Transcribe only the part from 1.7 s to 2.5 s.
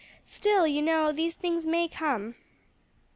come."